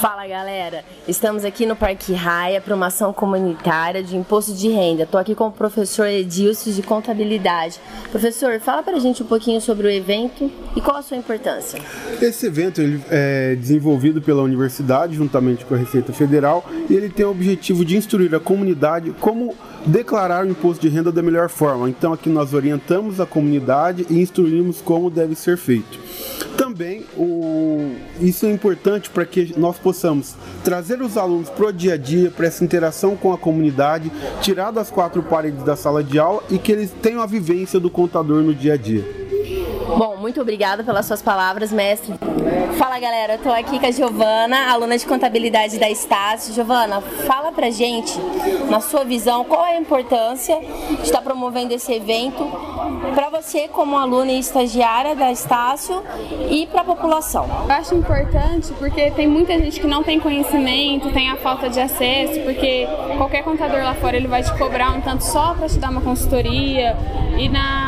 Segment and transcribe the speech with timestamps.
[0.00, 5.04] Fala galera, estamos aqui no Parque Raia para uma ação comunitária de imposto de renda.
[5.04, 7.80] Estou aqui com o professor Edilson de Contabilidade.
[8.10, 11.80] Professor, fala para a gente um pouquinho sobre o evento e qual a sua importância.
[12.20, 17.24] Esse evento ele é desenvolvido pela universidade juntamente com a Receita Federal e ele tem
[17.24, 19.54] o objetivo de instruir a comunidade como
[19.86, 21.88] declarar o imposto de renda da melhor forma.
[21.88, 25.98] Então aqui nós orientamos a comunidade e instruímos como deve ser feito.
[26.76, 27.96] Também o...
[28.20, 32.30] isso é importante para que nós possamos trazer os alunos para o dia a dia,
[32.30, 34.12] para essa interação com a comunidade,
[34.42, 37.88] tirar das quatro paredes da sala de aula e que eles tenham a vivência do
[37.88, 39.25] contador no dia a dia.
[39.86, 42.14] Bom, muito obrigada pelas suas palavras, mestre.
[42.76, 46.52] Fala galera, eu tô aqui com a Giovana, aluna de contabilidade da Estácio.
[46.52, 48.18] Giovana, fala pra gente,
[48.68, 52.44] na sua visão, qual é a importância de estar promovendo esse evento
[53.14, 56.02] para você como aluna e estagiária da Estácio
[56.50, 57.46] e para a população?
[57.68, 61.80] Eu acho importante porque tem muita gente que não tem conhecimento, tem a falta de
[61.80, 65.78] acesso, porque qualquer contador lá fora ele vai te cobrar um tanto só para te
[65.78, 66.96] dar uma consultoria
[67.38, 67.85] e na,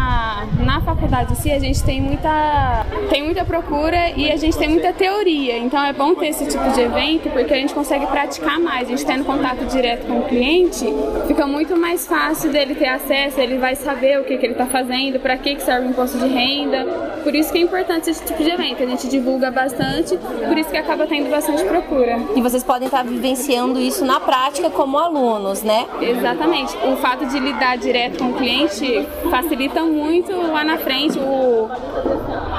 [0.58, 4.68] na faculdade em si a gente tem muita, tem muita procura e a gente tem
[4.68, 5.58] muita teoria.
[5.58, 8.88] Então é bom ter esse tipo de evento porque a gente consegue praticar mais.
[8.88, 10.86] A gente tendo contato direto com o cliente,
[11.26, 14.66] fica muito mais fácil dele ter acesso, ele vai saber o que, que ele está
[14.66, 16.84] fazendo, para que, que serve o imposto de renda.
[17.22, 18.82] Por isso que é importante esse tipo de evento.
[18.82, 22.18] A gente divulga bastante, por isso que acaba tendo bastante procura.
[22.34, 25.86] E vocês podem estar vivenciando isso na prática como alunos, né?
[26.00, 26.76] Exatamente.
[26.86, 31.68] O fato de lidar direto com o cliente facilita muito lá na frente o,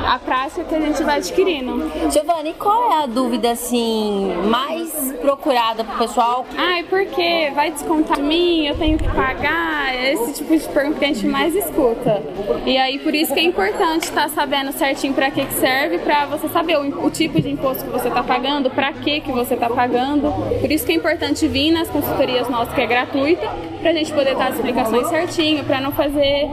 [0.05, 1.91] a prática que a gente vai adquirindo.
[2.11, 6.45] Giovanni, qual é a dúvida assim mais procurada pro pessoal?
[6.57, 11.05] Ai, porque vai descontar de mim, eu tenho que pagar, esse tipo de pergunta que
[11.05, 12.21] a gente mais escuta.
[12.65, 15.99] E aí por isso que é importante estar tá sabendo certinho para que, que serve,
[15.99, 19.31] para você saber o, o, tipo de imposto que você está pagando, para que que
[19.31, 20.31] você está pagando.
[20.59, 23.47] Por isso que é importante vir nas consultorias nossas que é gratuita,
[23.81, 26.47] pra gente poder dar as explicações certinho, para não fazer,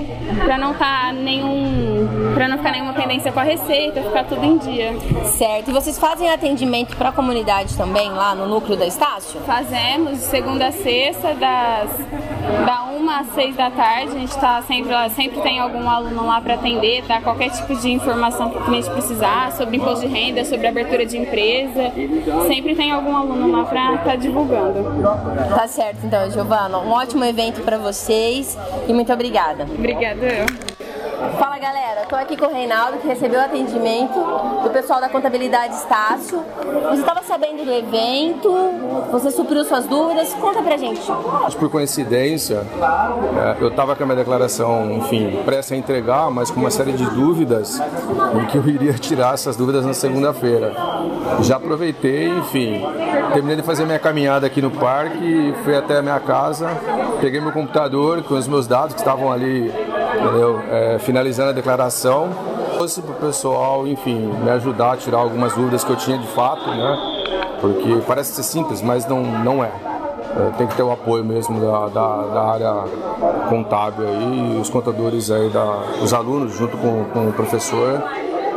[0.44, 4.44] para não estar tá nenhum, para não ficar nenhuma pendência com a receita, ficar tudo
[4.44, 4.94] em dia.
[5.24, 5.70] Certo.
[5.70, 9.40] E vocês fazem atendimento para a comunidade também lá no núcleo da Estácio?
[9.40, 11.90] Fazemos de segunda a sexta, das
[12.64, 14.16] da uma às seis da tarde.
[14.16, 17.20] A gente está sempre lá, sempre tem algum aluno lá para atender, tá?
[17.20, 21.16] Qualquer tipo de informação que o cliente precisar sobre imposto de renda, sobre abertura de
[21.16, 21.92] empresa,
[22.46, 24.84] sempre tem algum aluno lá para estar tá divulgando.
[25.54, 26.78] Tá certo, então, Giovana.
[26.78, 29.64] Um ótimo evento para vocês e muito obrigada.
[29.64, 30.75] Obrigada eu.
[31.38, 34.12] Fala galera, estou aqui com o Reinaldo que recebeu atendimento
[34.62, 36.44] do pessoal da contabilidade Estácio.
[36.90, 38.54] Você estava sabendo do evento?
[39.12, 40.34] Você supriu suas dúvidas?
[40.34, 41.00] Conta pra gente.
[41.58, 42.66] Por coincidência,
[43.38, 46.92] é, eu estava com a minha declaração, enfim, prestes a entregar, mas com uma série
[46.92, 47.80] de dúvidas
[48.34, 50.74] em que eu iria tirar essas dúvidas na segunda-feira.
[51.40, 52.84] Já aproveitei, enfim,
[53.32, 56.68] terminei de fazer minha caminhada aqui no parque, fui até a minha casa,
[57.22, 59.72] peguei meu computador com os meus dados que estavam ali
[60.16, 60.60] entendeu?
[60.70, 62.30] É, finalizando a declaração,
[62.78, 66.26] fosse para o pessoal, enfim, me ajudar a tirar algumas dúvidas que eu tinha de
[66.28, 66.98] fato, né?
[67.60, 69.70] Porque parece ser simples, mas não, não é.
[70.36, 72.84] é tem que ter o apoio mesmo da, da, da, área
[73.48, 78.02] contábil aí, os contadores aí, da, os alunos junto com, com o professor.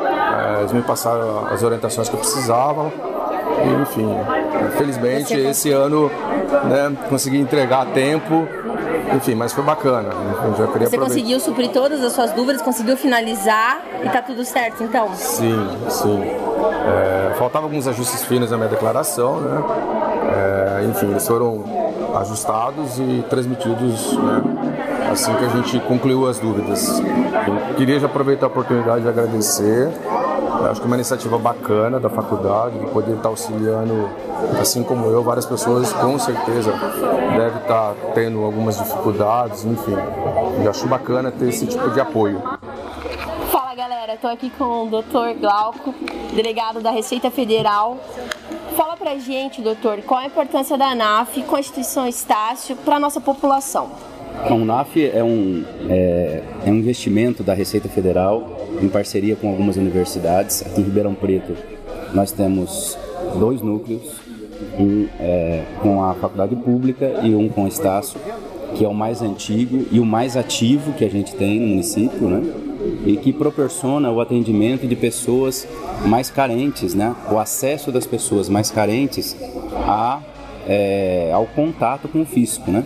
[0.05, 2.91] É, eles me passaram as orientações que eu precisava.
[3.81, 4.07] Enfim,
[4.77, 6.09] felizmente esse ano
[6.65, 8.47] né, consegui entregar a tempo
[9.15, 10.09] enfim, mas foi bacana.
[10.09, 10.97] Eu já queria Você aproveitar.
[10.99, 15.09] conseguiu suprir todas as suas dúvidas, conseguiu finalizar e tá tudo certo então?
[15.15, 16.21] Sim, sim.
[16.23, 19.63] É, faltavam alguns ajustes finos na minha declaração, né?
[20.81, 21.63] É, enfim, eles foram
[22.19, 24.41] ajustados e transmitidos né,
[25.11, 26.99] assim que a gente concluiu as dúvidas.
[27.69, 29.89] Eu queria já aproveitar a oportunidade de agradecer
[30.67, 34.09] acho que é uma iniciativa bacana da faculdade, de poder estar auxiliando,
[34.59, 36.73] assim como eu, várias pessoas com certeza
[37.35, 39.95] devem estar tendo algumas dificuldades, enfim.
[40.63, 42.41] Eu acho bacana ter esse tipo de apoio.
[43.51, 45.39] Fala galera, estou aqui com o Dr.
[45.39, 45.93] Glauco,
[46.33, 47.97] delegado da Receita Federal.
[48.75, 54.08] Fala pra gente, doutor, qual a importância da ANAF, Constituição Estácio, para nossa população?
[54.43, 59.75] A UNAF é um, é, é um investimento da Receita Federal em parceria com algumas
[59.75, 60.61] universidades.
[60.61, 61.55] Aqui em Ribeirão Preto
[62.13, 62.97] nós temos
[63.37, 64.19] dois núcleos,
[64.79, 68.19] um é, com a faculdade pública e um com o Estácio,
[68.75, 72.29] que é o mais antigo e o mais ativo que a gente tem no município,
[72.29, 72.41] né?
[73.05, 75.67] E que proporciona o atendimento de pessoas
[76.05, 77.13] mais carentes, né?
[77.29, 79.35] O acesso das pessoas mais carentes
[79.85, 80.21] a,
[80.67, 82.85] é, ao contato com o fisco, né?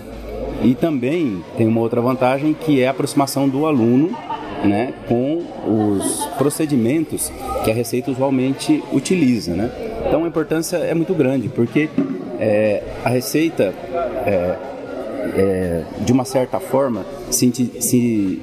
[0.64, 4.16] E também tem uma outra vantagem que é a aproximação do aluno
[4.64, 7.32] né, com os procedimentos
[7.64, 9.54] que a Receita usualmente utiliza.
[9.54, 9.70] Né?
[10.08, 11.90] Então a importância é muito grande, porque
[12.40, 13.74] é, a Receita,
[14.26, 14.58] é,
[15.36, 18.42] é, de uma certa forma, se, se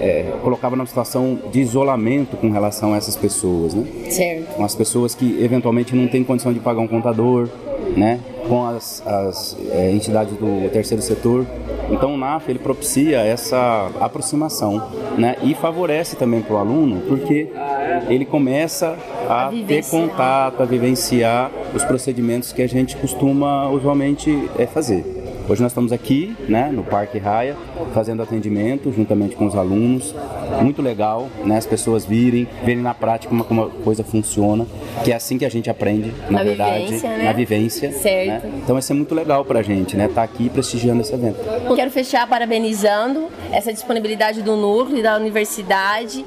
[0.00, 3.84] é, colocava numa situação de isolamento com relação a essas pessoas, né?
[4.10, 4.54] Certo.
[4.54, 7.48] Com as pessoas que eventualmente não têm condição de pagar um contador,
[7.96, 8.20] né?
[8.48, 11.46] Com as, as é, entidades do terceiro setor.
[11.90, 15.36] Então o NAF ele propicia essa aproximação, né?
[15.42, 17.48] E favorece também para o aluno, porque
[18.08, 18.96] ele começa
[19.28, 25.17] a, a ter contato, a vivenciar os procedimentos que a gente costuma usualmente é, fazer.
[25.48, 27.56] Hoje nós estamos aqui, né, no Parque Raia,
[27.94, 30.14] fazendo atendimento juntamente com os alunos.
[30.60, 34.66] Muito legal, né, as pessoas virem, verem na prática como, como a coisa funciona,
[35.02, 37.24] que é assim que a gente aprende, na, na verdade, vivência, né?
[37.24, 37.92] na vivência.
[37.92, 38.46] Certo.
[38.46, 38.60] Né?
[38.62, 41.38] Então vai ser muito legal pra gente, né, estar tá aqui prestigiando esse evento.
[41.74, 46.26] Quero fechar parabenizando essa disponibilidade do núcleo e da universidade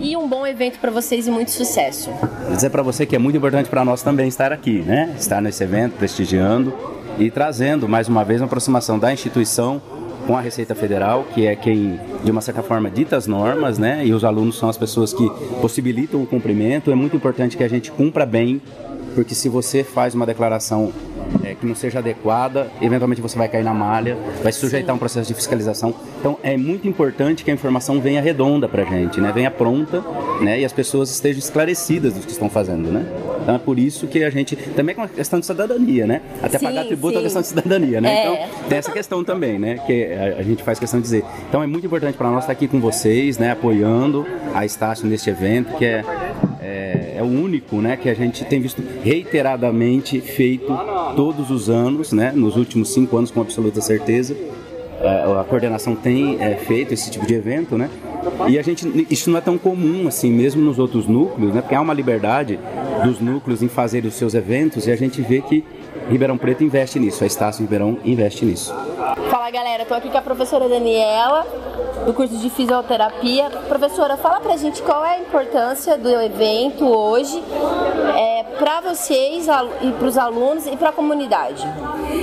[0.00, 2.10] e um bom evento para vocês e muito sucesso.
[2.44, 5.14] Vou dizer para você que é muito importante para nós também estar aqui, né?
[5.16, 9.80] Estar nesse evento, prestigiando e trazendo mais uma vez uma aproximação da instituição
[10.26, 14.04] com a Receita Federal, que é quem, de uma certa forma, dita as normas, né?
[14.04, 15.30] E os alunos são as pessoas que
[15.60, 16.90] possibilitam o cumprimento.
[16.90, 18.60] É muito importante que a gente cumpra bem,
[19.14, 20.92] porque se você faz uma declaração
[21.44, 24.94] é, que não seja adequada, eventualmente você vai cair na malha, vai se sujeitar a
[24.94, 25.94] um processo de fiscalização.
[26.18, 29.32] Então é muito importante que a informação venha redonda para a gente, né?
[29.32, 30.02] venha pronta
[30.40, 30.60] né?
[30.60, 32.90] e as pessoas estejam esclarecidas do que estão fazendo.
[32.90, 33.06] Né?
[33.42, 34.56] Então é por isso que a gente.
[34.56, 36.20] Também é uma questão de cidadania, né?
[36.42, 37.14] Até sim, pagar tributo sim.
[37.14, 38.08] é uma questão de cidadania, né?
[38.08, 38.20] É.
[38.20, 39.78] Então tem essa questão também, né?
[39.86, 41.24] Que a, a gente faz questão de dizer.
[41.48, 43.52] Então é muito importante para nós estar aqui com vocês, né?
[43.52, 46.02] Apoiando a Estácio neste evento, que é
[46.66, 50.66] é, é, o único né, que a gente tem visto reiteradamente feito
[51.16, 54.36] todos os anos, né, nos últimos cinco anos com absoluta certeza.
[55.00, 57.90] É, a coordenação tem é, feito esse tipo de evento, né?
[58.48, 61.60] E a gente, isso não é tão comum assim, mesmo nos outros núcleos, né?
[61.60, 62.58] Porque há uma liberdade
[63.04, 65.64] dos núcleos em fazer os seus eventos e a gente vê que
[66.08, 68.74] Ribeirão Preto investe nisso, a Estácio Ribeirão investe nisso.
[69.30, 71.46] Fala galera, estou aqui com a professora Daniela,
[72.06, 73.50] do curso de fisioterapia.
[73.68, 77.42] Professora, fala pra gente qual é a importância do evento hoje
[78.16, 79.48] é, para vocês
[79.82, 81.66] e para os alunos e para a comunidade.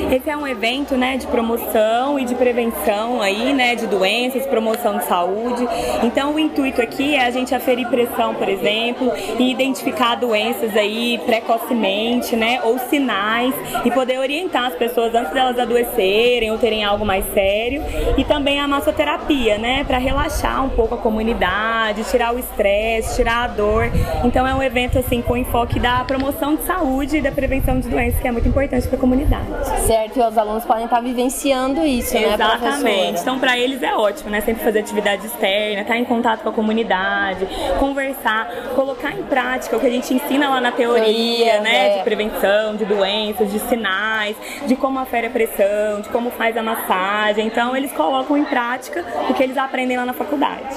[0.09, 4.97] Esse é um evento né, de promoção e de prevenção aí, né, de doenças, promoção
[4.97, 5.68] de saúde.
[6.03, 11.19] Então o intuito aqui é a gente aferir pressão, por exemplo, e identificar doenças aí
[11.25, 13.53] precocemente, né, ou sinais
[13.83, 17.83] e poder orientar as pessoas antes delas adoecerem ou terem algo mais sério.
[18.18, 23.45] E também a massoterapia, né, para relaxar um pouco a comunidade, tirar o estresse, tirar
[23.45, 23.89] a dor.
[24.25, 27.87] Então é um evento assim com enfoque da promoção de saúde e da prevenção de
[27.87, 29.47] doenças que é muito importante para a comunidade.
[29.87, 32.39] Certo, e os alunos podem estar vivenciando isso, Exatamente.
[32.39, 33.21] né, Exatamente.
[33.21, 36.53] Então para eles é ótimo, né, sempre fazer atividade externa, estar em contato com a
[36.53, 37.47] comunidade,
[37.79, 41.97] conversar, colocar em prática o que a gente ensina lá na teoria, teoria né, é.
[41.97, 44.35] de prevenção de doenças, de sinais,
[44.65, 47.47] de como afere a pressão, de como faz a massagem.
[47.47, 50.75] Então eles colocam em prática o que eles aprendem lá na faculdade.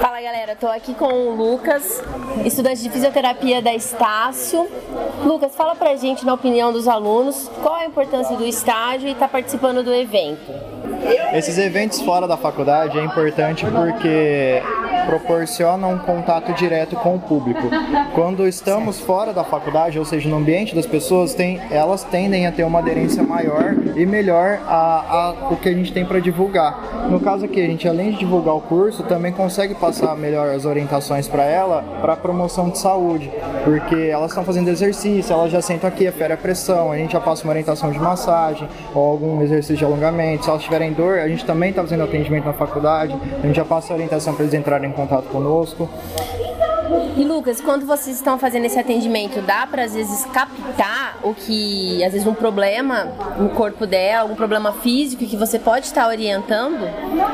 [0.00, 2.02] Fala galera, tô aqui com o Lucas,
[2.44, 4.68] estudante de fisioterapia da Estácio.
[5.24, 9.26] Lucas, fala pra gente, na opinião dos alunos, qual a importância do estágio e estar
[9.26, 10.52] tá participando do evento.
[11.32, 14.62] Esses eventos fora da faculdade é importante porque
[15.06, 17.62] proporciona um contato direto com o público.
[18.14, 22.52] Quando estamos fora da faculdade, ou seja, no ambiente das pessoas, tem, elas tendem a
[22.52, 27.08] ter uma aderência maior e melhor a, a o que a gente tem para divulgar.
[27.10, 30.64] No caso aqui, a gente além de divulgar o curso, também consegue passar melhor as
[30.64, 33.30] orientações para ela para promoção de saúde,
[33.64, 37.20] porque elas estão fazendo exercício, elas já sentam aqui, afere a pressão, a gente já
[37.20, 40.44] passa uma orientação de massagem ou algum exercício de alongamento.
[40.44, 43.64] Se elas tiverem dor, a gente também está fazendo atendimento na faculdade, a gente já
[43.64, 45.88] passa a orientação para eles entrarem em contato conosco.
[47.16, 52.04] E Lucas, quando vocês estão fazendo esse atendimento, dá para às vezes captar o que,
[52.04, 53.04] às vezes um problema
[53.38, 56.84] no corpo dela, algum problema físico que você pode estar orientando?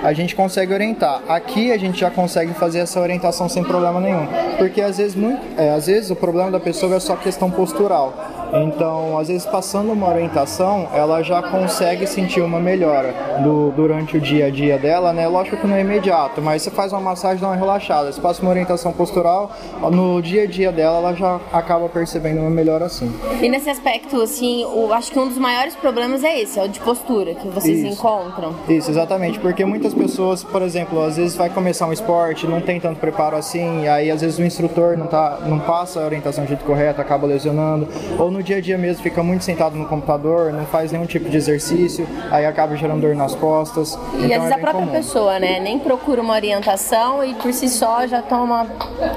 [0.03, 1.23] A gente consegue orientar.
[1.29, 4.27] Aqui a gente já consegue fazer essa orientação sem problema nenhum,
[4.59, 8.38] porque às vezes muito, é, às vezes o problema da pessoa é só questão postural.
[8.53, 14.21] Então, às vezes, passando uma orientação, ela já consegue sentir uma melhora do, durante o
[14.21, 15.27] dia a dia dela, né?
[15.29, 18.11] Lógico que não é imediato, mas você faz uma massagem, dá uma relaxada.
[18.13, 19.51] Você passa uma orientação postural,
[19.91, 23.13] no dia a dia dela, ela já acaba percebendo uma melhora assim.
[23.41, 26.69] E nesse aspecto, assim, eu acho que um dos maiores problemas é esse, é o
[26.69, 27.95] de postura que vocês Isso.
[27.95, 28.55] encontram.
[28.69, 32.81] Isso, exatamente, porque muitas pessoas, por exemplo, às vezes vai começar um esporte, não tem
[32.81, 36.49] tanto preparo assim, aí às vezes o instrutor não, tá, não passa a orientação do
[36.49, 37.89] jeito correto, acaba lesionando,
[38.19, 41.07] ou no no dia a dia mesmo fica muito sentado no computador, não faz nenhum
[41.07, 43.99] tipo de exercício, aí acaba gerando dor nas costas.
[44.15, 44.93] E então às vezes é a própria comum.
[44.93, 48.67] pessoa, né, nem procura uma orientação e por si só já toma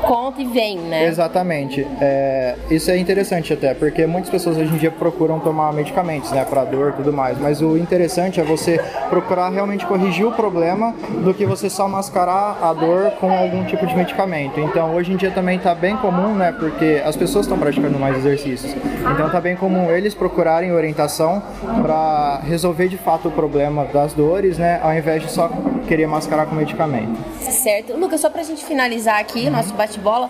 [0.02, 1.06] conta e vem, né?
[1.06, 1.88] Exatamente.
[2.02, 6.44] É, isso é interessante até, porque muitas pessoas hoje em dia procuram tomar medicamentos, né,
[6.44, 7.38] para dor e tudo mais.
[7.40, 12.58] Mas o interessante é você procurar realmente corrigir o problema do que você só mascarar
[12.60, 14.60] a dor com algum tipo de medicamento.
[14.60, 18.18] Então, hoje em dia também está bem comum, né, porque as pessoas estão praticando mais
[18.18, 18.76] exercícios.
[19.14, 21.42] Então, está bem comum eles procurarem orientação
[21.82, 25.50] para resolver de fato o problema das dores, né, ao invés de só
[25.88, 27.20] querer mascarar com medicamento.
[27.42, 27.96] Certo.
[27.98, 29.52] Lucas, só pra gente finalizar aqui Uhum.
[29.52, 30.30] nosso bate-bola,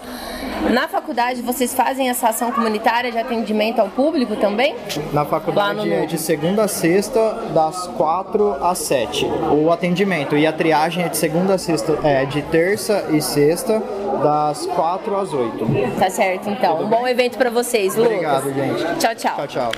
[0.72, 4.76] na faculdade vocês fazem essa ação comunitária de atendimento ao público também?
[5.14, 7.20] Na faculdade no- é de segunda a sexta,
[7.54, 9.26] das 4 às 7.
[9.52, 13.82] O atendimento e a triagem é de segunda a sexta, é de terça e sexta,
[14.24, 15.66] das 4 às 8.
[16.00, 16.82] Tá certo, então.
[16.84, 18.12] Um bom evento pra vocês, Lucas.
[18.12, 19.00] Obrigado, gente.
[19.00, 19.36] Tchau, tchau.
[19.36, 19.72] Tchau, tchau.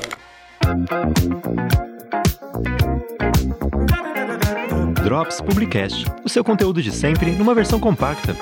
[5.03, 8.35] Drops Publicast, o seu conteúdo de sempre numa versão compacta.